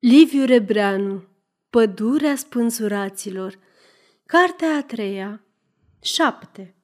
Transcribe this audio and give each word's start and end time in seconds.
Liviu 0.00 0.44
Rebreanu 0.44 1.24
Pădurea 1.70 2.36
spânzuraților 2.36 3.58
Cartea 4.26 4.76
a 4.76 4.82
treia 4.82 5.44
7 6.02 6.74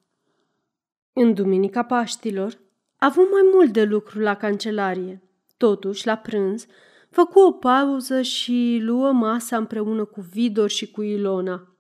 În 1.13 1.35
Duminica 1.35 1.83
Paștilor 1.83 2.59
avut 2.97 3.31
mai 3.31 3.51
mult 3.53 3.73
de 3.73 3.85
lucru 3.85 4.21
la 4.21 4.35
cancelarie. 4.35 5.23
Totuși, 5.57 6.07
la 6.07 6.17
prânz, 6.17 6.67
făcu 7.11 7.39
o 7.39 7.53
pauză 7.53 8.23
și 8.23 8.79
luă 8.83 9.13
masa 9.13 9.57
împreună 9.57 10.05
cu 10.05 10.21
Vidor 10.21 10.71
și 10.71 10.91
cu 10.91 11.03
Ilona. 11.03 11.77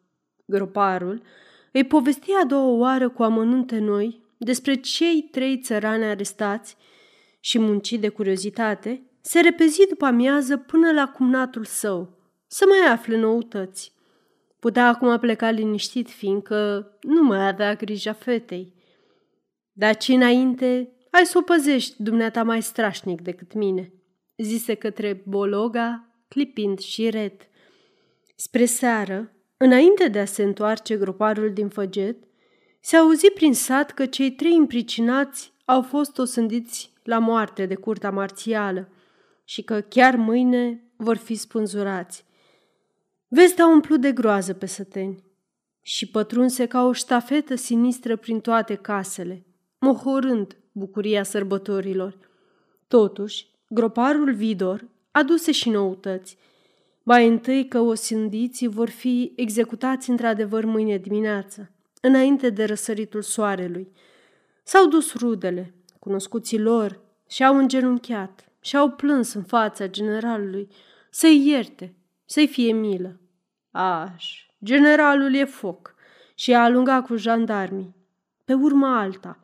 Groparul 0.46 1.22
îi 1.72 1.84
povesti 1.84 2.32
a 2.42 2.44
doua 2.44 2.76
oară 2.76 3.08
cu 3.08 3.22
amănunte 3.22 3.78
noi 3.78 4.22
despre 4.38 4.74
cei 4.74 5.28
trei 5.30 5.60
țărani 5.60 6.04
arestați 6.04 6.76
și 7.40 7.58
muncit 7.58 8.00
de 8.00 8.08
curiozitate, 8.08 9.05
se 9.29 9.40
repezi 9.40 9.86
după 9.88 10.04
amiază 10.04 10.56
până 10.56 10.92
la 10.92 11.09
cumnatul 11.09 11.64
său, 11.64 12.09
să 12.46 12.64
mai 12.69 12.92
afle 12.92 13.19
noutăți. 13.19 13.92
Putea 14.59 14.87
acum 14.87 15.19
pleca 15.19 15.50
liniștit, 15.50 16.10
fiindcă 16.10 16.91
nu 17.00 17.23
mai 17.23 17.48
avea 17.48 17.74
grija 17.74 18.12
fetei. 18.12 18.74
Dar 19.73 19.97
ci 19.97 20.09
înainte 20.09 20.92
ai 21.10 21.24
să 21.24 21.38
o 21.38 21.42
păzești 21.42 22.02
dumneata 22.02 22.42
mai 22.42 22.62
strașnic 22.62 23.20
decât 23.20 23.52
mine, 23.52 23.92
zise 24.36 24.74
către 24.74 25.23
Bologa, 25.24 26.08
clipind 26.28 26.78
și 26.78 27.11
red. 27.11 27.48
Spre 28.36 28.64
seară, 28.64 29.33
înainte 29.56 30.08
de 30.08 30.19
a 30.19 30.24
se 30.24 30.42
întoarce 30.42 30.97
groparul 30.97 31.52
din 31.52 31.69
făget, 31.69 32.16
se 32.80 32.97
auzi 32.97 33.30
prin 33.30 33.55
sat 33.55 33.91
că 33.91 34.06
cei 34.06 34.30
trei 34.30 34.55
impricinați 34.55 35.52
au 35.64 35.83
fost 35.83 36.19
osândiți 36.19 36.92
la 37.02 37.19
moarte 37.19 37.66
de 37.66 37.74
curta 37.74 38.11
marțială 38.11 38.88
și 39.48 39.62
că 39.62 39.80
chiar 39.80 40.16
mâine 40.16 40.82
vor 40.96 41.16
fi 41.16 41.34
spânzurați. 41.34 42.24
Vestea 43.28 43.66
umplut 43.66 44.00
de 44.00 44.12
groază 44.12 44.55
pe 44.55 44.66
săteni 44.66 45.25
și 45.83 46.06
pătrunse 46.06 46.66
ca 46.66 46.84
o 46.84 46.92
ștafetă 46.92 47.55
sinistră 47.55 48.17
prin 48.17 48.41
toate 48.41 48.74
casele, 48.74 49.47
mohorând 49.78 50.56
bucuria 50.72 51.22
sărbătorilor. 51.22 52.19
Totuși, 52.89 53.47
groparul 53.69 54.34
Vidor 54.34 54.89
aduse 55.11 55.52
și 55.52 55.70
noutăți. 55.70 56.36
Mai 57.02 57.27
întâi 57.27 57.69
că 57.69 57.80
osândiții 57.80 58.67
vor 58.67 58.89
fi 58.89 59.33
executați 59.36 60.11
într-adevăr 60.11 60.64
mâine 60.64 60.97
dimineață, 60.97 61.70
înainte 62.00 62.50
de 62.50 62.64
răsăritul 62.64 63.22
soarelui. 63.22 63.92
S-au 64.62 64.86
dus 64.86 65.14
rudele, 65.14 65.74
cunoscuții 65.98 66.58
lor, 66.58 67.00
și 67.28 67.44
au 67.44 67.56
îngenunchiat 67.56 68.45
și-au 68.67 68.91
plâns 68.91 69.33
în 69.33 69.42
fața 69.42 69.86
generalului 69.86 70.69
să-i 71.11 71.47
ierte, 71.47 71.97
să-i 72.25 72.48
fie 72.48 72.73
milă. 72.73 73.20
Aș, 73.70 74.47
generalul 74.64 75.34
e 75.34 75.45
foc 75.45 75.95
și 76.34 76.55
a 76.55 76.62
alungat 76.62 77.06
cu 77.06 77.17
jandarmii. 77.17 77.95
Pe 78.45 78.55
urma 78.55 79.00
alta, 79.00 79.41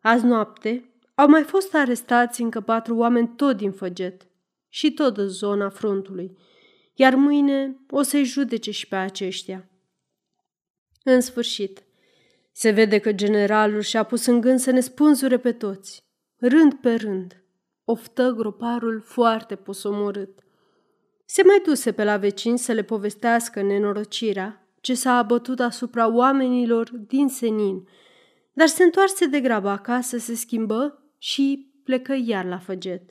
azi 0.00 0.24
noapte 0.24 0.92
au 1.14 1.28
mai 1.28 1.42
fost 1.42 1.74
arestați 1.74 2.42
încă 2.42 2.60
patru 2.60 2.96
oameni 2.96 3.32
tot 3.36 3.56
din 3.56 3.72
Făget 3.72 4.26
și 4.68 4.92
tot 4.92 5.16
în 5.16 5.28
zona 5.28 5.68
frontului, 5.68 6.38
iar 6.94 7.14
mâine 7.14 7.76
o 7.90 8.02
să-i 8.02 8.24
judece 8.24 8.70
și 8.70 8.88
pe 8.88 8.96
aceștia. 8.96 9.68
În 11.04 11.20
sfârșit, 11.20 11.82
se 12.52 12.70
vede 12.70 12.98
că 12.98 13.12
generalul 13.12 13.80
și-a 13.80 14.02
pus 14.02 14.26
în 14.26 14.40
gând 14.40 14.58
să 14.58 14.70
ne 14.70 14.80
spânzure 14.80 15.38
pe 15.38 15.52
toți, 15.52 16.02
rând 16.36 16.74
pe 16.74 16.94
rând, 16.94 17.42
oftă 17.90 18.30
groparul 18.36 19.00
foarte 19.00 19.56
posomorât. 19.56 20.38
Se 21.24 21.42
mai 21.42 21.62
duse 21.64 21.92
pe 21.92 22.04
la 22.04 22.16
vecini 22.16 22.58
să 22.58 22.72
le 22.72 22.82
povestească 22.82 23.62
nenorocirea 23.62 24.68
ce 24.80 24.94
s-a 24.94 25.16
abătut 25.16 25.60
asupra 25.60 26.08
oamenilor 26.08 26.90
din 26.90 27.28
senin, 27.28 27.88
dar 28.52 28.66
se 28.66 28.82
întoarse 28.82 29.26
de 29.26 29.40
grabă 29.40 29.68
acasă, 29.68 30.18
se 30.18 30.34
schimbă 30.34 31.02
și 31.18 31.72
plecă 31.84 32.16
iar 32.24 32.44
la 32.44 32.58
făget. 32.58 33.02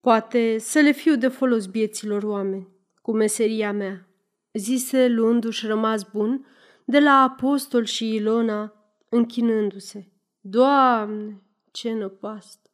Poate 0.00 0.58
să 0.58 0.78
le 0.78 0.92
fiu 0.92 1.16
de 1.16 1.28
folos 1.28 1.66
bieților 1.66 2.22
oameni, 2.22 2.68
cu 3.02 3.12
meseria 3.12 3.72
mea, 3.72 4.08
zise 4.52 5.08
luându-și 5.08 5.66
rămas 5.66 6.02
bun 6.02 6.46
de 6.84 6.98
la 6.98 7.10
apostol 7.10 7.84
și 7.84 8.14
Ilona, 8.14 8.72
închinându-se. 9.08 10.12
Doamne, 10.40 11.42
ce 11.70 11.92
năpastă! 11.92 12.68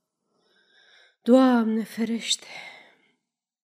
Doamne 1.27 1.83
ferește! 1.83 2.47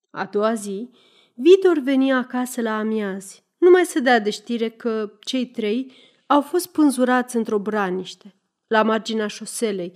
A 0.09 0.25
doua 0.25 0.53
zi, 0.53 0.89
Vitor 1.33 1.79
veni 1.79 2.13
acasă 2.13 2.61
la 2.61 2.77
amiazi, 2.77 3.43
numai 3.57 3.85
să 3.85 3.99
dea 3.99 4.19
de 4.19 4.29
știre 4.29 4.69
că 4.69 5.11
cei 5.19 5.45
trei 5.47 5.91
au 6.27 6.41
fost 6.41 6.71
pânzurați 6.71 7.35
într-o 7.35 7.59
braniște, 7.59 8.35
la 8.67 8.83
marginea 8.83 9.27
șoselei, 9.27 9.93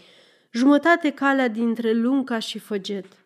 jumătate 0.52 1.12
calea 1.12 1.48
dintre 1.48 1.94
Lunca 1.94 2.40
și 2.40 2.60
Făget. 2.60 3.26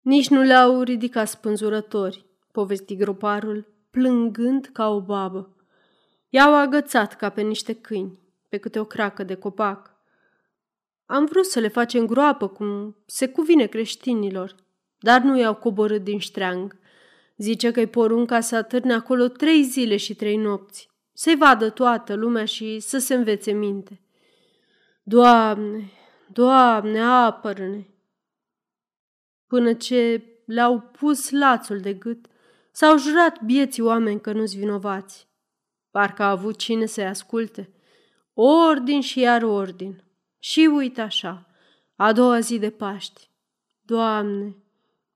Nici 0.00 0.28
nu 0.28 0.42
le-au 0.42 0.82
ridicat 0.82 1.28
spânzurători, 1.28 2.26
povesti 2.52 2.96
groparul, 2.96 3.74
plângând 3.90 4.70
ca 4.72 4.88
o 4.88 5.00
babă. 5.00 5.56
I-au 6.28 6.54
agățat 6.54 7.16
ca 7.16 7.28
pe 7.28 7.40
niște 7.40 7.74
câini, 7.74 8.18
pe 8.48 8.56
câte 8.56 8.78
o 8.78 8.84
cracă 8.84 9.24
de 9.24 9.34
copac. 9.34 9.93
Am 11.06 11.24
vrut 11.24 11.46
să 11.46 11.60
le 11.60 11.68
facem 11.68 12.06
groapă, 12.06 12.48
cum 12.48 12.96
se 13.06 13.28
cuvine 13.28 13.66
creștinilor, 13.66 14.54
dar 14.98 15.20
nu 15.20 15.38
i-au 15.38 15.54
coborât 15.54 16.04
din 16.04 16.18
ștreang. 16.18 16.78
Zice 17.36 17.70
că-i 17.70 17.86
porunca 17.86 18.40
să 18.40 18.56
atârne 18.56 18.92
acolo 18.92 19.28
trei 19.28 19.62
zile 19.62 19.96
și 19.96 20.14
trei 20.14 20.36
nopți, 20.36 20.90
să-i 21.12 21.36
vadă 21.36 21.70
toată 21.70 22.14
lumea 22.14 22.44
și 22.44 22.80
să 22.80 22.98
se 22.98 23.14
învețe 23.14 23.52
minte. 23.52 24.00
Doamne, 25.02 25.92
Doamne, 26.32 27.00
apără-ne! 27.00 27.84
Până 29.46 29.72
ce 29.72 30.24
le-au 30.46 30.80
pus 30.80 31.30
lațul 31.30 31.80
de 31.80 31.92
gât, 31.92 32.26
s-au 32.72 32.98
jurat 32.98 33.42
bieții 33.42 33.82
oameni 33.82 34.20
că 34.20 34.32
nu-s 34.32 34.54
vinovați. 34.54 35.28
Parcă 35.90 36.22
a 36.22 36.30
avut 36.30 36.56
cine 36.56 36.86
să-i 36.86 37.06
asculte. 37.06 37.72
Ordin 38.34 39.00
și 39.00 39.20
iar 39.20 39.42
ordin. 39.42 40.03
Și 40.44 40.70
uite 40.72 41.00
așa, 41.00 41.46
a 41.96 42.12
doua 42.12 42.40
zi 42.40 42.58
de 42.58 42.70
Paști. 42.70 43.30
Doamne, 43.80 44.56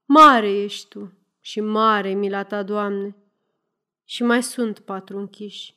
mare 0.04 0.50
ești 0.50 0.88
Tu 0.88 1.12
și 1.40 1.60
mare 1.60 2.14
mila 2.14 2.42
Ta, 2.42 2.62
Doamne. 2.62 3.16
Și 4.04 4.22
mai 4.22 4.42
sunt 4.42 4.78
patru 4.78 5.18
închiși. 5.18 5.74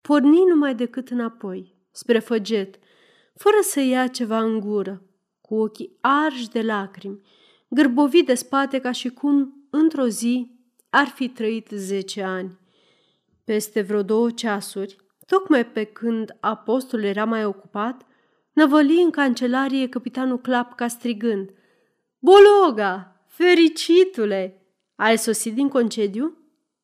Porni 0.00 0.44
numai 0.44 0.74
decât 0.74 1.08
înapoi, 1.08 1.74
spre 1.90 2.18
făget, 2.18 2.78
fără 3.34 3.56
să 3.60 3.80
ia 3.80 4.06
ceva 4.06 4.38
în 4.40 4.60
gură, 4.60 5.02
cu 5.40 5.54
ochii 5.54 5.96
arși 6.00 6.48
de 6.48 6.62
lacrimi, 6.62 7.20
gârbovit 7.68 8.26
de 8.26 8.34
spate 8.34 8.78
ca 8.78 8.92
și 8.92 9.08
cum, 9.08 9.66
într-o 9.70 10.06
zi, 10.06 10.50
ar 10.90 11.06
fi 11.06 11.28
trăit 11.28 11.68
zece 11.68 12.22
ani. 12.22 12.58
Peste 13.44 13.80
vreo 13.80 14.02
două 14.02 14.30
ceasuri, 14.30 14.96
tocmai 15.26 15.66
pe 15.66 15.84
când 15.84 16.36
apostolul 16.40 17.04
era 17.04 17.24
mai 17.24 17.44
ocupat, 17.44 18.04
năvăli 18.52 19.02
în 19.02 19.10
cancelarie 19.10 19.88
capitanul 19.88 20.40
Clapca 20.40 20.88
strigând 20.88 21.50
Bologa, 22.18 23.24
fericitule, 23.26 24.62
ai 24.94 25.18
sosit 25.18 25.54
din 25.54 25.68
concediu? 25.68 26.38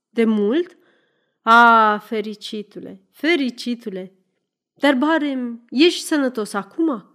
De 0.09 0.25
mult? 0.25 0.76
A, 1.43 1.99
fericitule, 1.99 3.03
fericitule, 3.12 4.12
dar 4.75 4.94
barem, 4.94 5.65
ești 5.71 6.00
sănătos 6.00 6.53
acum? 6.53 7.10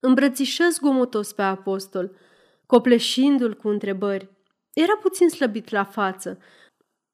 Îmbrățișă 0.00 0.68
zgomotos 0.68 1.32
pe 1.32 1.42
apostol, 1.42 2.16
copleșindu-l 2.66 3.54
cu 3.54 3.68
întrebări. 3.68 4.30
Era 4.72 4.96
puțin 4.96 5.28
slăbit 5.28 5.70
la 5.70 5.84
față, 5.84 6.38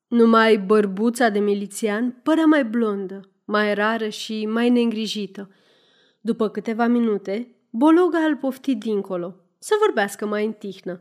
numai 0.07 0.59
bărbuța 0.59 1.29
de 1.29 1.39
milițian 1.39 2.21
părea 2.23 2.47
mai 2.47 2.65
blondă, 2.65 3.31
mai 3.45 3.75
rară 3.75 4.09
și 4.09 4.47
mai 4.47 4.71
neîngrijită– 4.71 5.51
după 6.23 6.49
câteva 6.49 6.87
minute, 6.87 7.57
Bologa 7.71 8.19
îl 8.19 8.37
pofti 8.37 8.75
dincolo, 8.75 9.37
să 9.59 9.75
vorbească 9.85 10.27
mai 10.27 10.45
în 10.45 10.53
tihnă. 10.53 11.01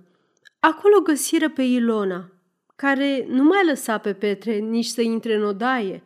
Acolo 0.59 0.99
găsiră 0.99 1.49
pe 1.49 1.61
Ilona, 1.61 2.31
care 2.75 3.25
nu 3.27 3.43
mai 3.43 3.65
lăsa 3.65 3.97
pe 3.97 4.13
Petre 4.13 4.57
nici 4.57 4.85
să 4.85 5.01
intre 5.01 5.35
în 5.35 5.43
odaie, 5.43 6.03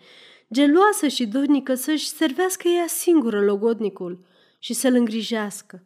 geloasă 0.53 1.07
și 1.07 1.27
dornică 1.27 1.75
să-și 1.75 2.07
servească 2.07 2.67
ea 2.67 2.87
singură 2.87 3.41
logodnicul 3.41 4.25
și 4.59 4.73
să-l 4.73 4.93
îngrijească. 4.93 5.83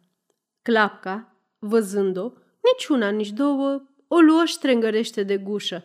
Clapca, 0.62 1.36
văzând-o, 1.58 2.32
nici 2.72 2.86
una, 2.88 3.08
nici 3.08 3.30
două, 3.30 3.82
o 4.08 4.18
luă 4.18 4.42
ștrengărește 4.44 5.22
de 5.22 5.36
gușă, 5.36 5.84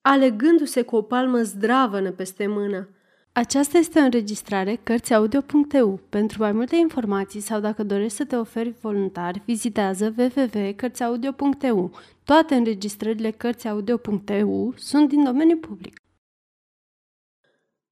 alegându-se 0.00 0.82
cu 0.82 0.96
o 0.96 1.02
palmă 1.02 1.42
zdravănă 1.42 2.10
peste 2.10 2.46
mână. 2.46 2.88
Aceasta 3.36 3.78
este 3.78 3.98
o 3.98 4.02
înregistrare 4.02 4.80
Cărțiaudio.eu. 4.82 6.00
Pentru 6.08 6.42
mai 6.42 6.52
multe 6.52 6.76
informații 6.76 7.40
sau 7.40 7.60
dacă 7.60 7.82
dorești 7.82 8.16
să 8.16 8.24
te 8.24 8.36
oferi 8.36 8.70
voluntar, 8.70 9.42
vizitează 9.44 10.14
www.cărțiaudio.eu. 10.18 11.90
Toate 12.24 12.54
înregistrările 12.54 13.30
Cărțiaudio.eu 13.30 14.72
sunt 14.76 15.08
din 15.08 15.24
domeniu 15.24 15.56
public. 15.56 16.00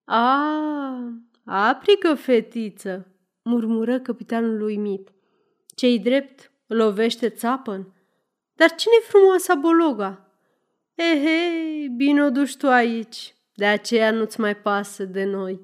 A, 0.04 0.48
aplică 1.44 2.14
fetiță, 2.14 3.06
murmură 3.42 4.00
capitanul 4.00 4.62
uimit. 4.62 5.12
Cei 5.74 5.98
drept, 5.98 6.52
lovește 6.66 7.28
țapăn? 7.28 7.92
Dar 8.54 8.74
cine-i 8.74 9.08
frumoasa 9.08 9.54
bologa? 9.54 10.30
Ehe, 10.94 11.88
bine 11.96 12.22
o 12.22 12.30
duci 12.30 12.56
tu 12.56 12.68
aici, 12.68 13.34
de 13.54 13.66
aceea 13.66 14.10
nu-ți 14.10 14.40
mai 14.40 14.56
pasă 14.56 15.04
de 15.04 15.24
noi. 15.24 15.60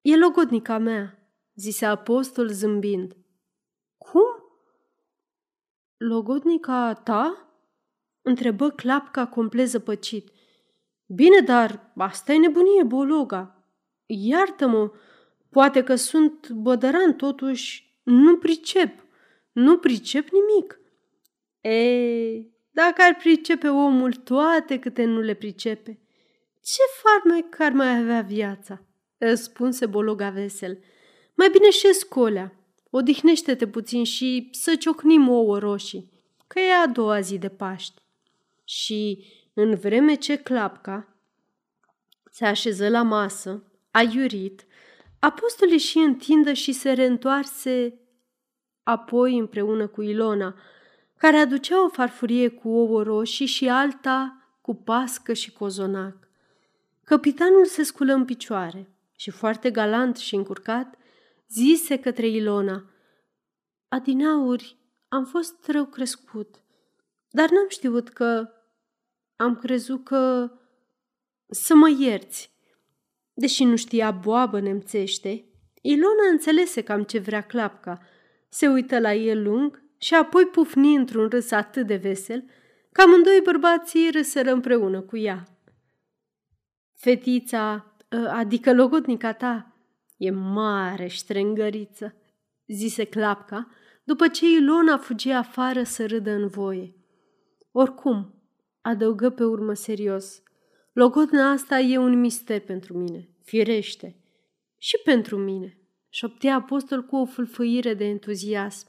E 0.00 0.16
logodnica 0.16 0.78
mea, 0.78 1.18
zise 1.54 1.86
apostol 1.86 2.48
zâmbind. 2.48 3.16
Cum? 3.96 4.42
Logodnica 5.96 6.94
ta? 6.94 7.46
Întrebă 8.22 8.70
clapca 8.70 9.26
complet 9.26 9.68
zăpăcit. 9.68 10.32
Bine, 11.06 11.40
dar 11.40 11.92
asta 11.96 12.32
e 12.32 12.38
nebunie, 12.38 12.82
bologa. 12.82 13.66
Iartă-mă, 14.06 14.92
poate 15.50 15.82
că 15.82 15.94
sunt 15.94 16.50
bădăran, 16.50 17.14
totuși 17.16 17.98
nu 18.02 18.36
pricep. 18.36 19.04
Nu 19.52 19.78
pricep 19.78 20.28
nimic. 20.28 20.80
E, 21.60 22.52
dacă 22.70 23.02
ar 23.02 23.16
pricepe 23.18 23.68
omul 23.68 24.12
toate 24.12 24.78
câte 24.78 25.04
nu 25.04 25.20
le 25.20 25.34
pricepe, 25.34 26.00
ce 26.64 26.82
farmec 27.02 27.60
ar 27.60 27.72
mai 27.72 27.98
avea 27.98 28.20
viața? 28.20 28.82
Răspunse 29.18 29.86
Bologa 29.86 30.30
vesel. 30.30 30.78
Mai 31.34 31.48
bine 31.50 31.70
și 31.70 31.92
scolea. 31.92 32.56
Odihnește-te 32.90 33.66
puțin 33.66 34.04
și 34.04 34.48
să 34.52 34.76
ciocnim 34.76 35.28
ouă 35.28 35.58
roșii, 35.58 36.10
că 36.46 36.60
e 36.60 36.72
a 36.72 36.86
doua 36.86 37.20
zi 37.20 37.38
de 37.38 37.48
Paști. 37.48 38.02
Și 38.64 39.24
în 39.54 39.74
vreme 39.74 40.14
ce 40.14 40.36
clapca 40.36 41.16
se 42.30 42.44
așeză 42.44 42.88
la 42.88 43.02
masă, 43.02 43.62
aiurit, 43.90 44.66
apostolii 45.18 45.78
și 45.78 45.98
întindă 45.98 46.52
și 46.52 46.72
se 46.72 46.92
reîntoarse 46.92 48.00
apoi 48.82 49.38
împreună 49.38 49.86
cu 49.86 50.02
Ilona, 50.02 50.54
care 51.16 51.36
aducea 51.36 51.84
o 51.84 51.88
farfurie 51.88 52.48
cu 52.48 52.68
ouă 52.68 53.02
roșii 53.02 53.46
și 53.46 53.68
alta 53.68 54.36
cu 54.60 54.74
pască 54.74 55.32
și 55.32 55.52
cozonac. 55.52 56.28
Capitanul 57.12 57.64
se 57.64 57.82
sculă 57.82 58.12
în 58.12 58.24
picioare 58.24 58.88
și, 59.16 59.30
foarte 59.30 59.70
galant 59.70 60.16
și 60.16 60.34
încurcat, 60.34 60.94
zise 61.48 61.98
către 61.98 62.26
Ilona, 62.28 62.90
Adinauri, 63.88 64.76
am 65.08 65.24
fost 65.24 65.66
rău 65.66 65.86
crescut, 65.86 66.62
dar 67.30 67.50
n-am 67.50 67.68
știut 67.68 68.08
că... 68.08 68.48
Am 69.36 69.56
crezut 69.56 70.04
că... 70.04 70.52
Să 71.46 71.74
mă 71.74 71.96
ierți. 71.98 72.52
Deși 73.34 73.64
nu 73.64 73.76
știa 73.76 74.10
boabă 74.10 74.60
nemțește, 74.60 75.44
Ilona 75.80 76.28
înțelese 76.30 76.82
cam 76.82 77.02
ce 77.02 77.18
vrea 77.18 77.42
clapca. 77.42 78.00
Se 78.48 78.68
uită 78.68 78.98
la 78.98 79.14
el 79.14 79.42
lung 79.42 79.82
și 79.98 80.14
apoi 80.14 80.44
pufni 80.44 80.94
într-un 80.94 81.28
râs 81.28 81.50
atât 81.50 81.86
de 81.86 81.96
vesel 81.96 82.44
că 82.92 83.00
amândoi 83.02 83.40
bărbații 83.44 84.10
râsără 84.10 84.52
împreună 84.52 85.00
cu 85.00 85.16
ea. 85.16 85.51
Fetița, 87.02 87.94
ă, 88.12 88.28
adică 88.28 88.72
logodnica 88.72 89.32
ta, 89.32 89.76
e 90.16 90.30
mare 90.30 91.06
ștrengăriță, 91.06 92.14
zise 92.66 93.04
Clapca, 93.04 93.68
după 94.04 94.28
ce 94.28 94.46
Ilona 94.46 94.96
fugi 94.96 95.30
afară 95.30 95.82
să 95.82 96.06
râdă 96.06 96.30
în 96.30 96.46
voie. 96.46 96.94
Oricum, 97.72 98.34
adăugă 98.80 99.30
pe 99.30 99.44
urmă 99.44 99.74
serios, 99.74 100.42
logodna 100.92 101.50
asta 101.50 101.78
e 101.78 101.98
un 101.98 102.20
mister 102.20 102.60
pentru 102.60 102.98
mine, 102.98 103.28
firește. 103.42 104.16
Și 104.78 105.00
pentru 105.04 105.36
mine, 105.36 105.78
șoptea 106.08 106.54
apostol 106.54 107.02
cu 107.02 107.16
o 107.16 107.24
fâlfâire 107.24 107.94
de 107.94 108.04
entuziasm. 108.04 108.86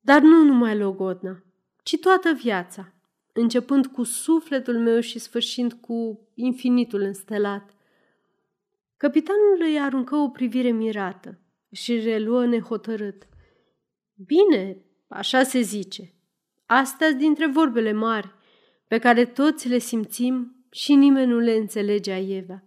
Dar 0.00 0.20
nu 0.20 0.42
numai 0.42 0.78
logodna, 0.78 1.44
ci 1.82 1.98
toată 1.98 2.32
viața, 2.32 2.92
începând 3.32 3.86
cu 3.86 4.02
sufletul 4.02 4.78
meu 4.78 5.00
și 5.00 5.18
sfârșind 5.18 5.72
cu 5.72 6.28
infinitul 6.34 7.00
înstelat. 7.00 7.70
Capitanul 8.96 9.58
îi 9.60 9.80
aruncă 9.80 10.16
o 10.16 10.28
privire 10.28 10.70
mirată 10.70 11.38
și 11.72 12.00
reluă 12.00 12.44
nehotărât. 12.46 13.28
Bine, 14.14 14.84
așa 15.08 15.42
se 15.42 15.60
zice. 15.60 16.14
Astea 16.66 17.12
dintre 17.12 17.46
vorbele 17.46 17.92
mari, 17.92 18.34
pe 18.86 18.98
care 18.98 19.24
toți 19.24 19.68
le 19.68 19.78
simțim 19.78 20.64
și 20.70 20.94
nimeni 20.94 21.30
nu 21.30 21.38
le 21.38 21.52
înțelege 21.52 22.10
aievea. 22.10 22.64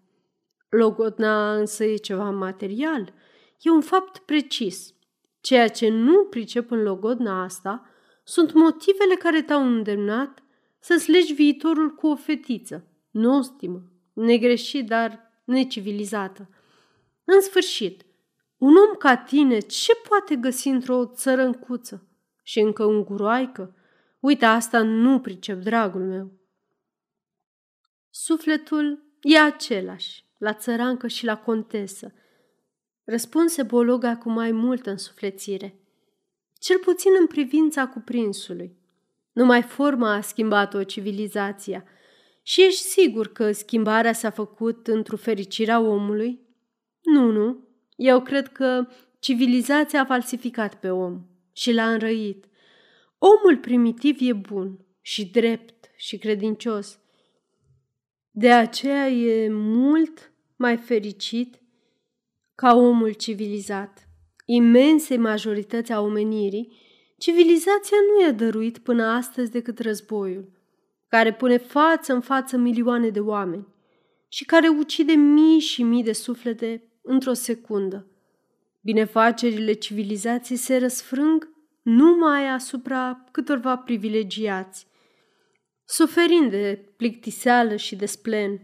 Logotna 0.70 1.56
însă 1.56 1.84
e 1.84 1.96
ceva 1.96 2.30
material, 2.30 3.14
e 3.60 3.70
un 3.70 3.82
fapt 3.82 4.18
precis. 4.18 4.94
Ceea 5.42 5.68
ce 5.68 5.90
nu 5.90 6.24
pricep 6.24 6.72
în 6.72 6.84
logodna 6.84 7.44
asta 7.44 7.88
sunt 8.24 8.54
motivele 8.54 9.16
care 9.16 9.42
te-au 9.42 9.66
îndemnat 9.66 10.43
să-ți 10.84 11.12
legi 11.12 11.34
viitorul 11.34 11.90
cu 11.90 12.08
o 12.08 12.16
fetiță, 12.16 12.88
nostimă, 13.12 13.84
negreșit, 14.14 14.88
dar 14.88 15.32
necivilizată. 15.44 16.50
În 17.24 17.42
sfârșit, 17.42 18.06
un 18.58 18.76
om 18.76 18.96
ca 18.98 19.18
tine 19.18 19.60
ce 19.60 19.92
poate 20.10 20.36
găsi 20.36 20.68
într-o 20.68 21.06
țărâncuță? 21.06 22.08
Și 22.42 22.60
încă 22.60 22.86
un 22.86 23.04
guroaică? 23.04 23.76
Uite, 24.20 24.46
asta 24.46 24.82
nu 24.82 25.20
pricep, 25.20 25.62
dragul 25.62 26.02
meu. 26.02 26.32
Sufletul 28.10 29.04
e 29.22 29.40
același, 29.40 30.26
la 30.38 30.54
țărancă 30.54 31.08
și 31.08 31.26
la 31.26 31.38
contesă, 31.38 32.14
răspunse 33.04 33.64
Bologa 33.64 34.18
cu 34.18 34.30
mai 34.30 34.52
multă 34.52 34.90
însuflețire, 34.90 35.80
cel 36.54 36.78
puțin 36.78 37.12
în 37.20 37.28
privința 37.28 37.88
cuprinsului. 37.88 38.82
Numai 39.34 39.62
forma 39.62 40.14
a 40.14 40.22
schimbat-o 40.22 40.84
civilizația. 40.84 41.84
Și 42.44 42.64
ești 42.64 42.82
sigur 42.82 43.28
că 43.28 43.52
schimbarea 43.52 44.14
s-a 44.14 44.30
făcut 44.30 44.88
într-o 44.88 45.18
fericirea 45.18 45.80
omului? 45.80 46.40
Nu, 47.02 47.32
nu. 47.32 47.68
Eu 47.96 48.22
cred 48.22 48.48
că 48.48 48.88
civilizația 49.20 50.02
a 50.02 50.06
falsificat 50.06 50.76
pe 50.76 50.90
om 50.90 51.26
și 51.54 51.72
l-a 51.72 51.92
înrăit. 51.92 52.46
Omul 53.18 53.58
primitiv 53.62 54.18
e 54.20 54.34
bun 54.34 54.86
și 55.02 55.26
drept 55.26 55.90
și 55.98 56.18
credincios. 56.18 57.00
De 58.32 58.52
aceea 58.52 59.08
e 59.08 59.50
mult 59.50 60.32
mai 60.56 60.78
fericit 60.78 61.62
ca 62.56 62.76
omul 62.76 63.12
civilizat. 63.12 64.08
Imense 64.46 65.18
majorități 65.18 65.92
a 65.92 66.02
omenirii 66.02 66.78
Civilizația 67.24 67.98
nu 68.08 68.28
e 68.28 68.32
dăruit 68.32 68.78
până 68.78 69.04
astăzi 69.04 69.52
decât 69.52 69.80
războiul, 69.80 70.52
care 71.08 71.34
pune 71.34 71.58
față 71.58 72.14
în 72.14 72.22
față 72.22 72.58
milioane 72.58 73.10
de 73.10 73.20
oameni 73.20 73.68
și 74.28 74.46
care 74.46 74.68
ucide 74.68 75.14
mii 75.14 75.60
și 75.60 75.84
mii 75.84 76.04
de 76.04 76.12
suflete 76.12 76.92
într-o 77.02 77.34
secundă. 77.34 78.08
Binefacerile 78.82 79.74
civilizației 79.74 80.58
se 80.58 80.78
răsfrâng 80.78 81.50
numai 81.82 82.48
asupra 82.48 83.24
câtorva 83.32 83.78
privilegiați, 83.78 84.88
suferind 85.86 86.52
de 86.52 86.94
plictiseală 86.98 87.76
și 87.76 87.96
de 87.96 88.06
splen. 88.06 88.60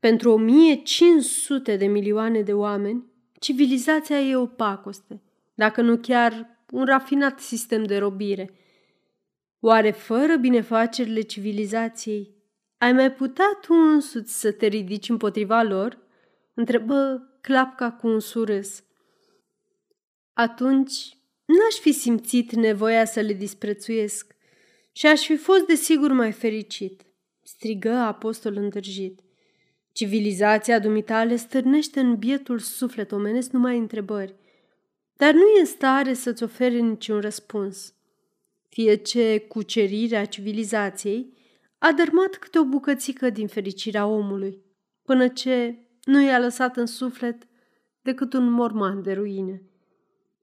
Pentru 0.00 0.30
1500 0.30 1.76
de 1.76 1.86
milioane 1.86 2.40
de 2.40 2.52
oameni, 2.52 3.04
civilizația 3.40 4.20
e 4.20 4.36
o 4.36 4.46
pacoste, 4.46 5.22
dacă 5.54 5.80
nu 5.82 5.96
chiar 5.96 6.55
un 6.70 6.84
rafinat 6.84 7.40
sistem 7.40 7.84
de 7.84 7.98
robire. 7.98 8.50
Oare 9.60 9.90
fără 9.90 10.36
binefacerile 10.36 11.20
civilizației, 11.20 12.34
ai 12.78 12.92
mai 12.92 13.12
putea 13.12 13.58
tu 13.60 13.72
însuți 13.72 14.40
să 14.40 14.52
te 14.52 14.66
ridici 14.66 15.08
împotriva 15.08 15.62
lor? 15.62 15.98
Întrebă 16.54 17.28
clapca 17.40 17.92
cu 17.92 18.06
un 18.06 18.20
surâs. 18.20 18.84
Atunci 20.32 21.16
n-aș 21.44 21.74
fi 21.80 21.92
simțit 21.92 22.52
nevoia 22.52 23.04
să 23.04 23.20
le 23.20 23.32
disprețuiesc 23.32 24.34
și 24.92 25.06
aș 25.06 25.24
fi 25.26 25.36
fost 25.36 25.66
desigur 25.66 26.12
mai 26.12 26.32
fericit, 26.32 27.02
strigă 27.42 27.92
apostol 27.92 28.56
îndrăjit. 28.56 29.20
Civilizația 29.92 30.78
dumitale 30.78 31.36
stârnește 31.36 32.00
în 32.00 32.16
bietul 32.16 32.58
suflet 32.58 33.12
omenesc 33.12 33.50
numai 33.50 33.78
întrebări– 33.78 34.34
dar 35.16 35.34
nu 35.34 35.46
e 35.46 35.60
în 35.60 35.66
stare 35.66 36.14
să-ți 36.14 36.42
ofere 36.42 36.78
niciun 36.78 37.20
răspuns. 37.20 37.94
Fie 38.68 38.94
ce 38.94 39.38
cucerirea 39.38 40.24
civilizației 40.24 41.34
a 41.78 41.92
dărmat 41.92 42.36
câte 42.36 42.58
o 42.58 42.64
bucățică 42.64 43.30
din 43.30 43.46
fericirea 43.46 44.06
omului, 44.06 44.62
până 45.02 45.28
ce, 45.28 45.78
nu 46.04 46.22
i-a 46.22 46.38
lăsat 46.38 46.76
în 46.76 46.86
suflet 46.86 47.46
decât 48.02 48.32
un 48.32 48.50
morman 48.50 49.02
de 49.02 49.12
ruine. 49.12 49.62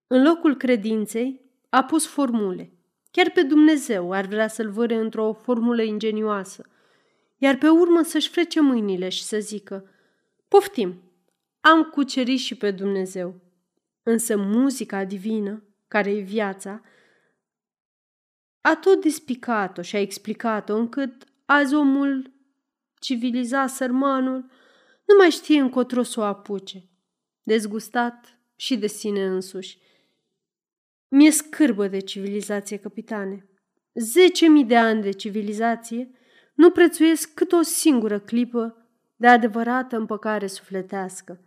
În 0.08 0.24
locul 0.24 0.56
credinței 0.56 1.42
a 1.70 1.84
pus 1.84 2.06
formule. 2.08 2.72
Chiar 3.12 3.32
pe 3.32 3.42
Dumnezeu 3.42 4.12
ar 4.12 4.25
vrea 4.25 4.48
să-l 4.48 4.70
văre 4.70 4.96
într-o 4.96 5.34
formulă 5.34 5.82
ingenioasă, 5.82 6.70
iar 7.38 7.58
pe 7.58 7.70
urmă 7.70 8.01
să-și 8.01 8.30
frece 8.30 8.60
mâinile 8.60 9.10
și 9.10 9.24
să 9.24 9.39
zică 9.39 9.89
Poftim, 10.48 11.01
am 11.60 11.84
cucerit 11.84 12.39
și 12.39 12.56
pe 12.56 12.72
Dumnezeu. 12.72 13.36
Însă 14.03 14.38
muzica 14.38 15.03
divină, 15.03 15.63
care 15.88 16.12
e 16.12 16.19
viața, 16.19 16.81
a 18.62 18.75
tot 18.75 19.01
despicat-o 19.01 19.81
și 19.81 19.95
a 19.95 20.00
explicat-o 20.00 20.75
încât 20.75 21.24
azi 21.45 21.75
omul 21.75 22.33
civilizat 23.00 23.69
sărmanul 23.69 24.51
nu 25.05 25.15
mai 25.17 25.29
știe 25.29 25.60
încotro 25.60 26.03
să 26.03 26.19
o 26.19 26.24
apuce. 26.24 26.89
Dezgustat 27.43 28.39
și 28.55 28.77
de 28.77 28.88
sine 28.88 29.25
însuși. 29.25 29.77
Mi-e 31.07 31.31
scârbă 31.31 31.88
de 31.88 32.00
civilizație, 32.00 32.77
capitane. 32.77 33.50
Zece 33.93 34.48
mii 34.48 34.65
de 34.65 34.77
ani 34.77 35.01
de 35.01 35.12
civilizație 35.12 36.12
nu 36.53 36.72
prețuiesc 36.72 37.33
cât 37.33 37.51
o 37.51 37.62
singură 37.62 38.19
clipă 38.19 38.88
de 39.15 39.27
adevărată 39.27 39.95
împăcare 39.95 40.48
sufletească. 40.48 41.45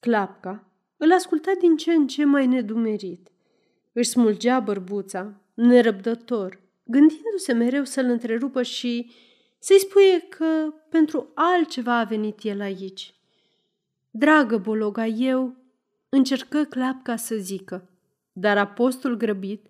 Clapca 0.00 0.69
îl 1.00 1.12
asculta 1.12 1.52
din 1.60 1.76
ce 1.76 1.92
în 1.92 2.06
ce 2.06 2.24
mai 2.24 2.46
nedumerit. 2.46 3.28
Își 3.92 4.08
smulgea 4.08 4.60
bărbuța, 4.60 5.40
nerăbdător, 5.54 6.60
gândindu-se 6.84 7.52
mereu 7.52 7.84
să-l 7.84 8.04
întrerupă 8.04 8.62
și 8.62 9.10
să-i 9.58 9.78
spune 9.78 10.18
că 10.28 10.74
pentru 10.90 11.30
altceva 11.34 11.98
a 11.98 12.04
venit 12.04 12.38
el 12.42 12.60
aici. 12.60 13.14
Dragă 14.10 14.56
Bologa, 14.56 15.06
eu 15.06 15.56
încercă 16.08 16.64
clapca 16.64 17.16
să 17.16 17.34
zică, 17.34 17.90
dar 18.32 18.58
apostol 18.58 19.16
grăbit, 19.16 19.66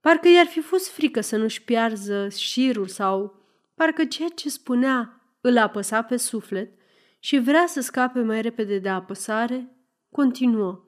parcă 0.00 0.28
i-ar 0.28 0.46
fi 0.46 0.60
fost 0.60 0.88
frică 0.88 1.20
să 1.20 1.36
nu-și 1.36 1.62
piarză 1.62 2.28
șirul 2.28 2.86
sau 2.86 3.42
parcă 3.74 4.04
ceea 4.04 4.28
ce 4.34 4.48
spunea 4.48 5.20
îl 5.40 5.58
apăsa 5.58 6.02
pe 6.02 6.16
suflet 6.16 6.72
și 7.18 7.38
vrea 7.38 7.64
să 7.66 7.80
scape 7.80 8.20
mai 8.20 8.42
repede 8.42 8.78
de 8.78 8.88
apăsare, 8.88 9.75
continuă. 10.16 10.84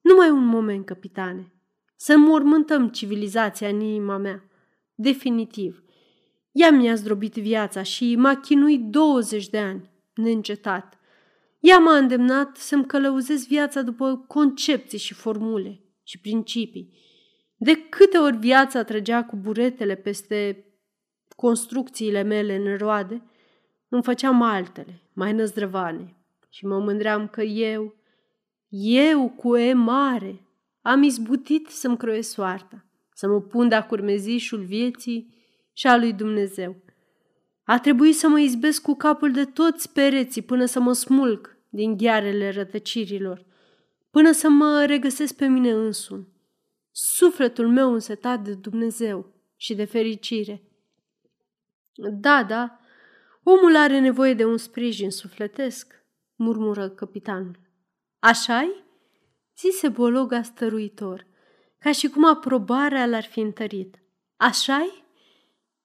Numai 0.00 0.30
un 0.30 0.44
moment, 0.44 0.86
capitane. 0.86 1.52
Să 1.96 2.16
mormântăm 2.16 2.88
civilizația 2.88 3.68
în 3.68 3.80
inima 3.80 4.16
mea. 4.16 4.48
Definitiv. 4.94 5.82
Ea 6.52 6.70
mi-a 6.70 6.94
zdrobit 6.94 7.34
viața 7.34 7.82
și 7.82 8.16
m-a 8.16 8.36
chinuit 8.36 8.80
20 8.80 9.48
de 9.48 9.58
ani, 9.58 9.90
neîncetat. 10.14 10.98
Ea 11.58 11.78
m-a 11.78 11.96
îndemnat 11.96 12.56
să-mi 12.56 12.86
călăuzesc 12.86 13.46
viața 13.46 13.82
după 13.82 14.24
concepții 14.26 14.98
și 14.98 15.14
formule 15.14 15.80
și 16.02 16.20
principii. 16.20 16.92
De 17.56 17.74
câte 17.88 18.18
ori 18.18 18.36
viața 18.36 18.82
trăgea 18.82 19.24
cu 19.24 19.36
buretele 19.36 19.94
peste 19.94 20.66
construcțiile 21.36 22.22
mele 22.22 22.56
în 22.56 22.76
roade, 22.76 23.22
îmi 23.88 24.02
făceam 24.02 24.42
altele, 24.42 25.02
mai 25.12 25.32
năzdrăvane, 25.32 26.16
și 26.48 26.66
mă 26.66 26.78
mândream 26.78 27.28
că 27.28 27.42
eu, 27.42 27.97
eu 28.68 29.28
cu 29.28 29.56
E 29.56 29.72
mare, 29.72 30.42
am 30.82 31.02
izbutit 31.02 31.68
să-mi 31.68 31.96
croiesc 31.96 32.30
soarta, 32.30 32.84
să 33.14 33.28
mă 33.28 33.40
pun 33.40 33.68
de-a 33.68 33.86
curmezișul 33.86 34.64
vieții 34.64 35.34
și 35.72 35.86
a 35.86 35.96
lui 35.96 36.12
Dumnezeu. 36.12 36.76
A 37.64 37.78
trebuit 37.78 38.16
să 38.16 38.28
mă 38.28 38.40
izbesc 38.40 38.82
cu 38.82 38.94
capul 38.94 39.32
de 39.32 39.44
toți 39.44 39.92
pereții 39.92 40.42
până 40.42 40.64
să 40.64 40.80
mă 40.80 40.92
smulg 40.92 41.56
din 41.68 41.96
ghearele 41.96 42.50
rătăcirilor, 42.50 43.44
până 44.10 44.32
să 44.32 44.48
mă 44.48 44.84
regăsesc 44.86 45.36
pe 45.36 45.46
mine 45.46 45.70
însumi. 45.70 46.28
Sufletul 46.90 47.68
meu 47.68 47.92
însetat 47.92 48.40
de 48.40 48.54
Dumnezeu 48.54 49.34
și 49.56 49.74
de 49.74 49.84
fericire. 49.84 50.62
Da, 51.94 52.44
da, 52.44 52.78
omul 53.42 53.76
are 53.76 53.98
nevoie 53.98 54.34
de 54.34 54.44
un 54.44 54.56
sprijin 54.56 55.10
sufletesc, 55.10 56.04
murmură 56.34 56.88
capitanul. 56.88 57.67
Așa-i? 58.18 58.84
zise 59.58 59.88
Bologa 59.88 60.42
stăruitor, 60.42 61.26
ca 61.78 61.92
și 61.92 62.08
cum 62.08 62.24
aprobarea 62.24 63.06
l-ar 63.06 63.24
fi 63.24 63.40
întărit. 63.40 64.02
Așa-i? 64.36 65.04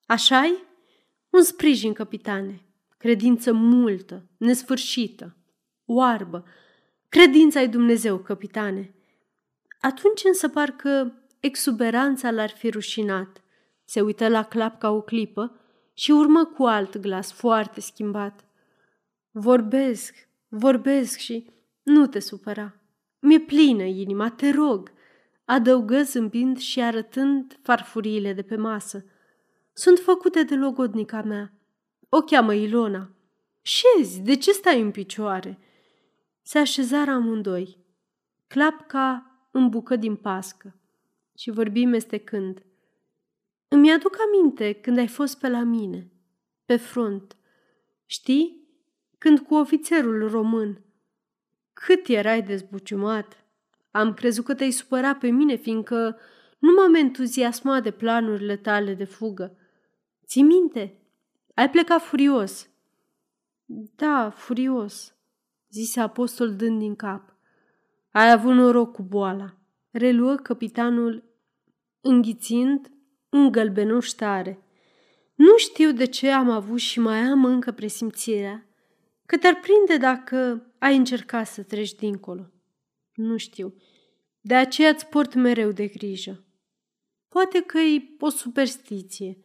Așa-i? 0.05 0.63
Un 1.29 1.43
sprijin, 1.43 1.93
capitane. 1.93 2.65
Credință 2.97 3.53
multă, 3.53 4.29
nesfârșită, 4.37 5.35
oarbă. 5.85 6.45
Credința 7.09 7.59
ai 7.59 7.69
Dumnezeu, 7.69 8.17
capitane. 8.17 8.95
Atunci 9.79 10.21
însă 10.23 10.49
parcă 10.49 11.21
exuberanța 11.39 12.31
l-ar 12.31 12.49
fi 12.49 12.69
rușinat. 12.69 13.43
Se 13.83 14.01
uită 14.01 14.27
la 14.27 14.43
clap 14.43 14.79
ca 14.79 14.89
o 14.89 15.01
clipă 15.01 15.59
și 15.93 16.11
urmă 16.11 16.45
cu 16.45 16.63
alt 16.63 16.97
glas 16.97 17.31
foarte 17.31 17.81
schimbat. 17.81 18.45
Vorbesc, 19.31 20.27
vorbesc 20.47 21.17
și 21.17 21.51
nu 21.83 22.07
te 22.07 22.19
supăra. 22.19 22.75
Mi-e 23.19 23.39
plină 23.39 23.83
inima, 23.83 24.29
te 24.29 24.49
rog, 24.49 24.91
adăugă 25.45 26.01
zâmbind 26.01 26.57
și 26.57 26.81
arătând 26.81 27.59
farfuriile 27.61 28.33
de 28.33 28.41
pe 28.41 28.55
masă. 28.55 29.05
Sunt 29.73 29.99
făcute 29.99 30.43
de 30.43 30.55
logodnica 30.55 31.21
mea. 31.21 31.53
O 32.09 32.21
cheamă 32.21 32.53
Ilona. 32.53 33.11
Șezi, 33.61 34.21
de 34.21 34.35
ce 34.35 34.51
stai 34.51 34.81
în 34.81 34.91
picioare? 34.91 35.59
Se 36.41 36.57
așezară 36.57 37.11
amândoi. 37.11 37.77
Clapca 38.47 39.33
îmbucă 39.51 39.95
din 39.95 40.15
pască 40.15 40.75
și 41.37 41.51
vorbi 41.51 41.85
mestecând. 41.85 42.65
Îmi 43.67 43.91
aduc 43.91 44.17
aminte 44.19 44.73
când 44.73 44.97
ai 44.97 45.07
fost 45.07 45.39
pe 45.39 45.49
la 45.49 45.63
mine, 45.63 46.11
pe 46.65 46.75
front. 46.75 47.37
Știi? 48.05 48.67
Când 49.17 49.39
cu 49.39 49.55
ofițerul 49.55 50.29
român. 50.29 50.82
Cât 51.85 52.07
erai 52.07 52.41
dezbuciumat! 52.41 53.45
Am 53.91 54.13
crezut 54.13 54.45
că 54.45 54.53
te-ai 54.53 54.71
supărat 54.71 55.17
pe 55.17 55.29
mine, 55.29 55.55
fiindcă 55.55 56.17
nu 56.59 56.71
m-am 56.71 56.93
entuziasmat 56.93 57.83
de 57.83 57.91
planurile 57.91 58.57
tale 58.57 58.93
de 58.93 59.03
fugă. 59.03 59.57
Ți 60.25 60.41
minte? 60.41 60.99
Ai 61.53 61.69
plecat 61.69 62.01
furios. 62.01 62.69
Da, 63.95 64.29
furios, 64.29 65.15
zise 65.69 65.99
apostol 65.99 66.55
dând 66.55 66.79
din 66.79 66.95
cap. 66.95 67.35
Ai 68.11 68.31
avut 68.31 68.53
noroc 68.53 68.91
cu 68.93 69.01
boala, 69.01 69.57
reluă 69.91 70.35
capitanul 70.35 71.23
înghițind 72.01 72.91
un 73.29 73.51
gălbenuș 73.51 74.09
tare. 74.09 74.63
Nu 75.35 75.57
știu 75.57 75.91
de 75.91 76.05
ce 76.05 76.31
am 76.31 76.49
avut 76.49 76.79
și 76.79 76.99
mai 76.99 77.19
am 77.19 77.45
încă 77.45 77.71
presimțirea 77.71 78.67
că 79.25 79.37
te-ar 79.37 79.59
prinde 79.59 79.97
dacă 79.97 80.65
ai 80.83 80.95
încercat 80.95 81.47
să 81.47 81.63
treci 81.63 81.93
dincolo. 81.93 82.51
Nu 83.13 83.37
știu. 83.37 83.75
De 84.41 84.55
aceea 84.55 84.89
îți 84.89 85.07
port 85.07 85.33
mereu 85.33 85.71
de 85.71 85.87
grijă. 85.87 86.43
Poate 87.27 87.61
că 87.61 87.77
e 87.77 88.15
o 88.19 88.29
superstiție. 88.29 89.37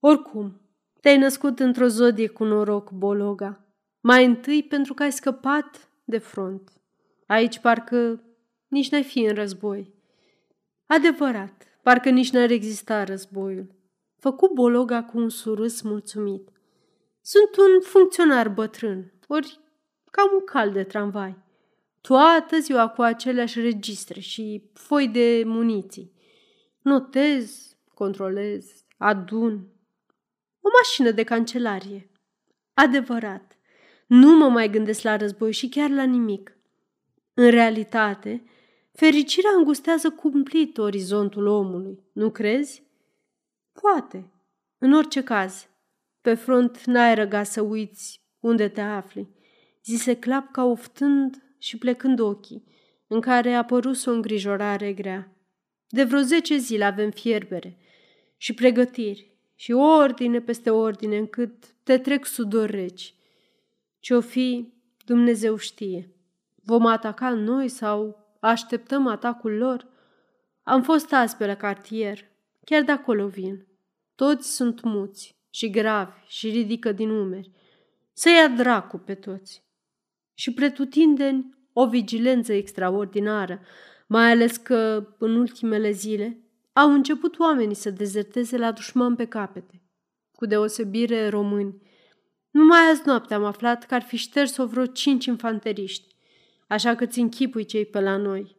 Oricum, 0.00 0.60
te-ai 1.00 1.18
născut 1.18 1.58
într-o 1.58 1.86
zodie 1.86 2.26
cu 2.26 2.44
noroc, 2.44 2.90
Bologa. 2.90 3.74
Mai 4.00 4.24
întâi 4.24 4.62
pentru 4.62 4.94
că 4.94 5.02
ai 5.02 5.12
scăpat 5.12 5.90
de 6.04 6.18
front. 6.18 6.72
Aici 7.26 7.58
parcă 7.58 8.22
nici 8.68 8.90
n-ai 8.90 9.04
fi 9.04 9.18
în 9.18 9.34
război. 9.34 9.94
Adevărat, 10.86 11.66
parcă 11.82 12.10
nici 12.10 12.30
n-ar 12.30 12.50
exista 12.50 13.04
războiul. 13.04 13.74
Făcu 14.18 14.50
Bologa 14.54 15.04
cu 15.04 15.18
un 15.18 15.28
surâs 15.28 15.80
mulțumit. 15.80 16.48
Sunt 17.20 17.56
un 17.56 17.80
funcționar 17.80 18.48
bătrân, 18.48 19.12
ori 19.26 19.60
cam 20.12 20.30
un 20.32 20.44
cal 20.44 20.72
de 20.72 20.84
tramvai. 20.84 21.36
Toată 22.00 22.58
ziua 22.58 22.88
cu 22.88 23.02
aceleași 23.02 23.60
registre 23.60 24.20
și 24.20 24.70
foi 24.72 25.08
de 25.08 25.42
muniții. 25.46 26.12
Notez, 26.82 27.76
controlez, 27.94 28.84
adun. 28.96 29.66
O 30.60 30.68
mașină 30.80 31.10
de 31.10 31.22
cancelarie. 31.22 32.10
Adevărat. 32.74 33.58
Nu 34.06 34.36
mă 34.36 34.48
mai 34.48 34.70
gândesc 34.70 35.02
la 35.02 35.16
război 35.16 35.52
și 35.52 35.68
chiar 35.68 35.90
la 35.90 36.02
nimic. 36.02 36.56
În 37.34 37.50
realitate, 37.50 38.44
fericirea 38.92 39.50
îngustează 39.56 40.10
cumplit 40.10 40.78
orizontul 40.78 41.46
omului, 41.46 42.04
nu 42.12 42.30
crezi? 42.30 42.82
Poate. 43.80 44.30
În 44.78 44.92
orice 44.92 45.22
caz, 45.22 45.68
pe 46.20 46.34
front 46.34 46.84
n-ai 46.84 47.14
răga 47.14 47.42
să 47.42 47.60
uiți 47.60 48.20
unde 48.40 48.68
te 48.68 48.80
afli, 48.80 49.28
zise 49.84 50.16
clapca 50.16 50.64
oftând 50.64 51.42
și 51.58 51.78
plecând 51.78 52.18
ochii, 52.18 52.64
în 53.06 53.20
care 53.20 53.52
a 53.52 53.58
apărut 53.58 54.06
o 54.06 54.10
îngrijorare 54.10 54.92
grea. 54.92 55.36
De 55.88 56.04
vreo 56.04 56.20
zece 56.20 56.56
zile 56.56 56.84
avem 56.84 57.10
fierbere 57.10 57.78
și 58.36 58.54
pregătiri 58.54 59.36
și 59.54 59.72
ordine 59.72 60.40
peste 60.40 60.70
ordine 60.70 61.16
încât 61.16 61.64
te 61.82 61.98
trec 61.98 62.26
sudor 62.26 62.70
reci. 62.70 63.14
Ce-o 64.00 64.20
fi, 64.20 64.72
Dumnezeu 65.04 65.56
știe. 65.56 66.10
Vom 66.54 66.86
ataca 66.86 67.30
noi 67.30 67.68
sau 67.68 68.26
așteptăm 68.40 69.06
atacul 69.06 69.56
lor? 69.56 69.86
Am 70.62 70.82
fost 70.82 71.12
azi 71.12 71.36
pe 71.36 71.46
la 71.46 71.54
cartier, 71.54 72.24
chiar 72.64 72.82
de 72.82 72.92
acolo 72.92 73.26
vin. 73.26 73.66
Toți 74.14 74.54
sunt 74.54 74.82
muți 74.82 75.36
și 75.50 75.70
gravi 75.70 76.26
și 76.26 76.48
ridică 76.48 76.92
din 76.92 77.10
umeri. 77.10 77.50
Să 78.12 78.28
ia 78.28 78.48
dracu 78.48 78.98
pe 78.98 79.14
toți. 79.14 79.62
Și 80.42 80.52
pretutindeni 80.52 81.54
o 81.72 81.86
vigilență 81.86 82.52
extraordinară, 82.52 83.60
mai 84.06 84.30
ales 84.30 84.56
că 84.56 85.08
în 85.18 85.36
ultimele 85.36 85.90
zile 85.90 86.42
au 86.72 86.92
început 86.92 87.38
oamenii 87.38 87.74
să 87.74 87.90
dezerteze 87.90 88.56
la 88.56 88.72
dușman 88.72 89.14
pe 89.14 89.24
capete, 89.24 89.82
cu 90.32 90.46
deosebire 90.46 91.28
români. 91.28 91.82
Numai 92.50 92.78
azi 92.90 93.02
noapte 93.04 93.34
am 93.34 93.44
aflat 93.44 93.86
că 93.86 93.94
ar 93.94 94.02
fi 94.02 94.16
șters-o 94.16 94.66
vreo 94.66 94.86
cinci 94.86 95.24
infanteriști, 95.24 96.16
așa 96.68 96.94
că 96.94 97.06
ți 97.06 97.20
închipui 97.20 97.64
cei 97.64 97.86
pe 97.86 98.00
la 98.00 98.16
noi. 98.16 98.56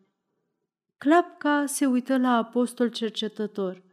Clapca 0.97 1.65
se 1.65 1.85
uită 1.85 2.17
la 2.17 2.29
apostol 2.29 2.87
cercetător, 2.87 3.83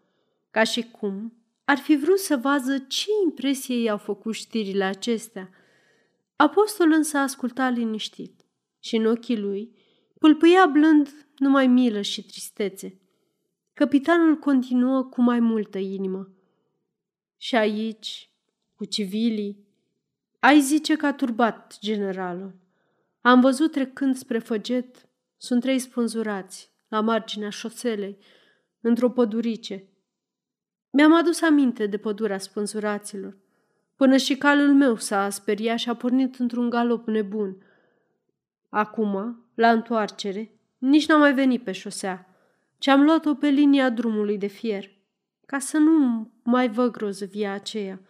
ca 0.51 0.63
și 0.63 0.83
cum 0.83 1.33
ar 1.65 1.77
fi 1.77 1.97
vrut 1.97 2.19
să 2.19 2.37
vadă 2.37 2.79
ce 2.79 3.07
impresie 3.25 3.81
i-au 3.81 3.99
făcut 3.99 4.35
știrile 4.35 4.85
acestea. 4.85 5.51
Apostol 6.41 6.93
însă 6.93 7.19
asculta 7.19 7.69
liniștit 7.69 8.47
și 8.79 8.97
în 8.97 9.07
ochii 9.07 9.39
lui 9.39 9.77
pâlpâia 10.19 10.67
blând 10.67 11.27
numai 11.39 11.67
milă 11.67 12.01
și 12.01 12.27
tristețe. 12.27 13.01
Capitanul 13.73 14.37
continuă 14.37 15.05
cu 15.05 15.23
mai 15.23 15.41
multă 15.41 15.79
inimă. 15.79 16.29
Și 17.37 17.57
aici, 17.57 18.31
cu 18.75 18.85
civilii, 18.85 19.67
ai 20.39 20.61
zice 20.61 20.97
că 20.97 21.07
a 21.07 21.13
turbat 21.13 21.79
generalul. 21.81 22.55
Am 23.21 23.41
văzut 23.41 23.71
trecând 23.71 24.17
spre 24.17 24.39
Făget, 24.39 25.09
sunt 25.37 25.61
trei 25.61 25.79
spânzurați, 25.79 26.73
la 26.89 27.01
marginea 27.01 27.51
șoselei, 27.51 28.19
într-o 28.81 29.11
pădurice. 29.11 29.89
Mi-am 30.91 31.15
adus 31.15 31.41
aminte 31.41 31.87
de 31.87 31.99
pădurea 31.99 32.39
spânzuraților. 32.39 33.39
Până 34.01 34.17
și 34.17 34.37
calul 34.37 34.75
meu 34.75 34.97
s-a 34.97 35.31
speriat 35.31 35.79
și 35.79 35.89
a 35.89 35.95
pornit 35.95 36.39
într-un 36.39 36.71
galop 36.71 37.07
nebun. 37.07 37.57
Acum, 38.69 39.45
la 39.55 39.71
întoarcere, 39.71 40.61
nici 40.79 41.07
n-am 41.07 41.19
mai 41.19 41.35
venit 41.35 41.65
pe 41.65 41.73
șosea, 41.73 42.27
ci 42.79 42.87
am 42.87 43.03
luat-o 43.03 43.35
pe 43.35 43.49
linia 43.49 43.91
drumului 43.91 44.39
de 44.39 44.47
fier, 44.47 44.91
ca 45.47 45.59
să 45.59 45.79
nu 45.79 46.31
mai 46.43 46.69
văd 46.69 46.93
grozăvia 46.93 47.53
aceea. 47.53 48.01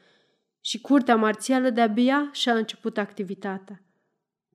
Și 0.60 0.80
curtea 0.80 1.16
marțială 1.16 1.70
de-abia 1.70 2.28
și-a 2.32 2.54
început 2.54 2.98
activitatea. 2.98 3.82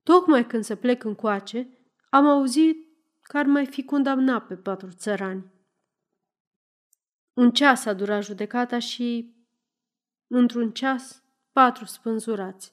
Tocmai 0.02 0.46
când 0.46 0.64
se 0.64 0.76
plec 0.76 1.04
încoace, 1.04 1.68
am 2.08 2.26
auzit 2.26 2.76
că 3.22 3.38
ar 3.38 3.46
mai 3.46 3.66
fi 3.66 3.84
condamnat 3.84 4.46
pe 4.46 4.54
patru 4.56 4.88
țărani. 4.92 5.44
Un 7.32 7.50
ceas 7.50 7.84
a 7.84 7.92
durat 7.92 8.24
judecata 8.24 8.78
și, 8.78 9.34
într-un 10.26 10.70
ceas, 10.70 11.24
patru 11.56 11.84
spânzurați. 11.84 12.72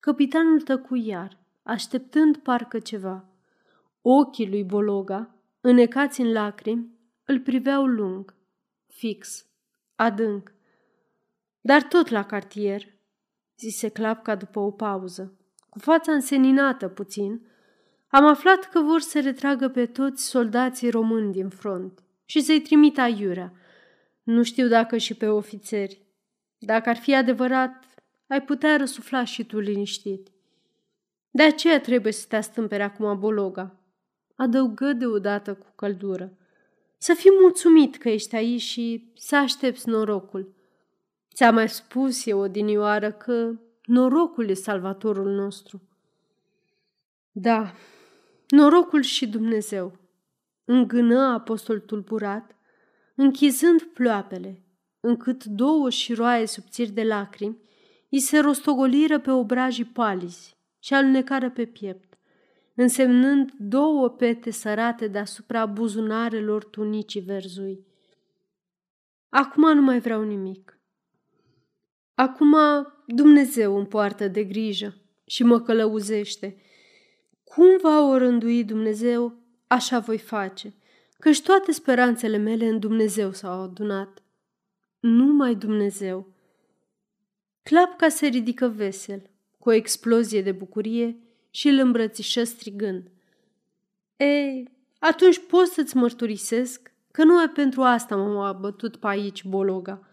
Capitanul 0.00 0.60
tăcu 0.60 0.94
iar, 0.94 1.38
așteptând 1.62 2.36
parcă 2.36 2.78
ceva. 2.78 3.24
Ochii 4.02 4.48
lui 4.48 4.64
Bologa, 4.64 5.34
înecați 5.60 6.20
în 6.20 6.32
lacrimi, 6.32 6.88
îl 7.24 7.40
priveau 7.40 7.86
lung, 7.86 8.34
fix, 8.86 9.46
adânc. 9.94 10.52
Dar 11.60 11.82
tot 11.82 12.08
la 12.08 12.24
cartier, 12.24 12.82
zise 13.58 13.88
Clapca 13.88 14.34
după 14.34 14.60
o 14.60 14.70
pauză, 14.70 15.38
cu 15.68 15.78
fața 15.78 16.12
înseninată 16.12 16.88
puțin, 16.88 17.46
am 18.08 18.24
aflat 18.24 18.64
că 18.64 18.80
vor 18.80 19.00
să 19.00 19.20
retragă 19.20 19.68
pe 19.68 19.86
toți 19.86 20.24
soldații 20.24 20.90
români 20.90 21.32
din 21.32 21.48
front 21.48 22.02
și 22.24 22.40
să-i 22.40 22.60
trimită 22.60 23.00
aiurea. 23.00 23.52
Nu 24.22 24.42
știu 24.42 24.68
dacă 24.68 24.96
și 24.96 25.14
pe 25.14 25.28
ofițeri. 25.28 26.03
Dacă 26.64 26.88
ar 26.88 26.96
fi 26.96 27.14
adevărat, 27.14 27.84
ai 28.26 28.42
putea 28.42 28.76
răsufla 28.76 29.24
și 29.24 29.44
tu 29.44 29.58
liniștit. 29.58 30.28
De 31.30 31.42
aceea 31.42 31.80
trebuie 31.80 32.12
să 32.12 32.26
te 32.28 32.36
astâmpere 32.36 32.82
acum 32.82 33.18
Bologa, 33.18 33.76
adăugă 34.36 34.92
deodată 34.92 35.54
cu 35.54 35.66
căldură. 35.74 36.36
Să 36.98 37.14
fii 37.14 37.30
mulțumit 37.40 37.96
că 37.96 38.08
ești 38.08 38.36
aici 38.36 38.60
și 38.60 39.12
să 39.16 39.36
aștepți 39.36 39.88
norocul. 39.88 40.54
Ți-am 41.34 41.54
mai 41.54 41.68
spus 41.68 42.26
eu 42.26 42.38
odinioară 42.38 43.12
că 43.12 43.52
norocul 43.84 44.48
e 44.48 44.54
salvatorul 44.54 45.30
nostru. 45.30 45.82
Da, 47.32 47.72
norocul 48.48 49.02
și 49.02 49.28
Dumnezeu, 49.28 49.98
îngână 50.64 51.18
apostol 51.18 51.80
tulburat, 51.80 52.56
închizând 53.14 53.82
ploapele, 53.82 54.63
încât 55.06 55.44
două 55.44 55.90
șiroaie 55.90 56.46
subțiri 56.46 56.90
de 56.90 57.02
lacrimi 57.02 57.58
îi 58.10 58.20
se 58.20 58.38
rostogoliră 58.38 59.20
pe 59.20 59.30
obrajii 59.30 59.84
palizi 59.84 60.56
și 60.78 60.94
alunecară 60.94 61.50
pe 61.50 61.64
piept, 61.64 62.18
însemnând 62.74 63.52
două 63.58 64.08
pete 64.08 64.50
sărate 64.50 65.06
deasupra 65.06 65.66
buzunarelor 65.66 66.64
tunicii 66.64 67.20
verzui. 67.20 67.86
Acum 69.28 69.74
nu 69.74 69.82
mai 69.82 70.00
vreau 70.00 70.22
nimic. 70.22 70.78
Acum 72.14 72.56
Dumnezeu 73.06 73.76
îmi 73.76 73.86
poartă 73.86 74.28
de 74.28 74.44
grijă 74.44 74.94
și 75.26 75.42
mă 75.42 75.60
călăuzește. 75.60 76.56
Cum 77.44 77.66
va 77.82 78.00
o 78.00 78.16
rândui 78.16 78.64
Dumnezeu, 78.64 79.38
așa 79.66 79.98
voi 79.98 80.18
face, 80.18 80.74
căci 81.18 81.42
toate 81.42 81.72
speranțele 81.72 82.36
mele 82.36 82.66
în 82.66 82.78
Dumnezeu 82.78 83.32
s-au 83.32 83.62
adunat. 83.62 84.23
Numai 85.06 85.54
Dumnezeu. 85.54 86.26
Clapca 87.62 88.08
se 88.08 88.26
ridică 88.26 88.68
vesel, 88.68 89.30
cu 89.58 89.68
o 89.68 89.72
explozie 89.72 90.42
de 90.42 90.52
bucurie 90.52 91.16
și 91.50 91.68
îl 91.68 91.78
îmbrățișă 91.78 92.44
strigând. 92.44 93.10
Ei, 94.16 94.70
atunci 94.98 95.46
pot 95.46 95.66
să-ți 95.66 95.96
mărturisesc 95.96 96.92
că 97.10 97.24
nu 97.24 97.42
e 97.42 97.48
pentru 97.48 97.82
asta 97.82 98.16
m-am 98.16 98.36
abătut 98.36 98.96
pe 98.96 99.06
aici, 99.06 99.44
Bologa. 99.44 100.08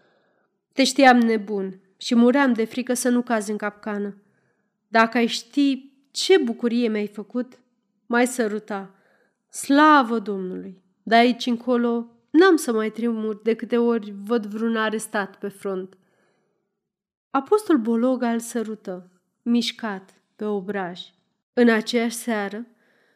Te 0.72 0.84
știam 0.84 1.18
nebun 1.18 1.80
și 1.96 2.14
muream 2.14 2.52
de 2.52 2.64
frică 2.64 2.94
să 2.94 3.08
nu 3.08 3.22
cazi 3.22 3.50
în 3.50 3.56
capcană. 3.56 4.22
Dacă 4.88 5.16
ai 5.16 5.26
ști 5.26 5.92
ce 6.10 6.38
bucurie 6.38 6.88
mi-ai 6.88 7.08
făcut, 7.08 7.58
mai 8.06 8.26
săruta. 8.26 8.94
Slavă 9.48 10.18
Domnului! 10.18 10.82
De 11.02 11.14
aici 11.14 11.46
încolo 11.46 12.06
n-am 12.32 12.56
să 12.56 12.72
mai 12.72 12.90
tremur 12.90 13.40
de 13.42 13.54
câte 13.54 13.78
ori 13.78 14.14
văd 14.24 14.46
vreun 14.46 14.76
arestat 14.76 15.38
pe 15.38 15.48
front. 15.48 15.96
Apostol 17.30 17.76
Bologa 17.78 18.32
îl 18.32 18.38
sărută, 18.38 19.10
mișcat, 19.42 20.22
pe 20.36 20.44
obraj. 20.44 21.00
În 21.52 21.68
aceeași 21.68 22.16
seară, 22.16 22.66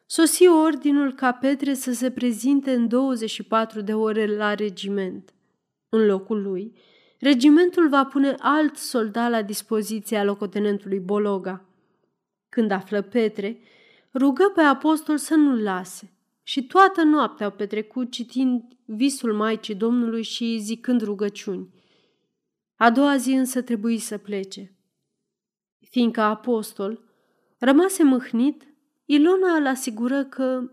sosi 0.07 0.47
ordinul 0.47 1.13
ca 1.13 1.33
Petre 1.33 1.75
să 1.75 1.93
se 1.93 2.11
prezinte 2.11 2.73
în 2.73 2.89
24 2.89 3.81
de 3.81 3.95
ore 3.95 4.37
la 4.37 4.55
regiment. 4.55 5.35
În 5.89 6.07
locul 6.07 6.43
lui, 6.43 6.79
regimentul 7.19 7.89
va 7.89 8.05
pune 8.05 8.35
alt 8.39 8.77
soldat 8.77 9.31
la 9.31 9.43
dispoziția 9.43 10.25
locotenentului 10.25 10.99
Bologa. 10.99 11.65
Când 12.49 12.71
află 12.71 13.03
Petre, 13.03 13.59
rugă 14.15 14.53
pe 14.55 14.61
apostol 14.61 15.17
să 15.17 15.35
nu-l 15.35 15.63
lase 15.63 16.16
și 16.49 16.67
toată 16.67 17.03
noaptea 17.03 17.47
au 17.47 17.53
petrecut 17.53 18.11
citind 18.11 18.63
visul 18.85 19.35
Maicii 19.35 19.75
Domnului 19.75 20.23
și 20.23 20.59
zicând 20.59 21.03
rugăciuni. 21.03 21.69
A 22.77 22.91
doua 22.91 23.17
zi 23.17 23.31
însă 23.33 23.63
trebuie 23.63 23.99
să 23.99 24.19
plece. 24.19 24.77
Fiindcă 25.91 26.21
apostol 26.21 27.05
rămase 27.59 28.03
mâhnit, 28.03 28.75
Ilona 29.05 29.57
îl 29.57 29.67
asigură 29.67 30.25
că 30.25 30.71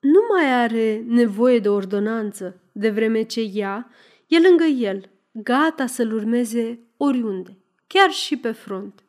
nu 0.00 0.20
mai 0.30 0.52
are 0.52 1.04
nevoie 1.06 1.58
de 1.58 1.68
ordonanță, 1.68 2.60
de 2.72 2.90
vreme 2.90 3.22
ce 3.22 3.40
ea 3.40 3.90
e 4.26 4.40
lângă 4.48 4.64
el, 4.64 5.10
gata 5.32 5.86
să-l 5.86 6.12
urmeze 6.12 6.80
oriunde, 6.96 7.58
chiar 7.86 8.10
și 8.10 8.36
pe 8.36 8.52
front. 8.52 9.04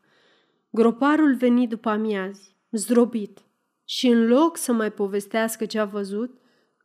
Groparul 0.70 1.36
veni 1.36 1.68
după 1.68 1.90
amiazi, 1.90 2.56
zdrobit, 2.72 3.49
și 3.90 4.08
în 4.08 4.28
loc 4.28 4.58
să 4.58 4.72
mai 4.72 4.92
povestească 4.92 5.66
ce 5.66 5.80
a 5.80 5.86
văzut, 5.86 6.42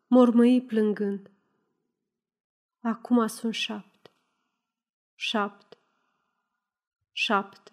mormăi 0.07 0.63
plângând. 0.63 1.31
Acum 2.81 3.27
sunt 3.27 3.55
șapte. 3.55 4.11
Șapte. 5.15 5.77
Șapte. 7.13 7.71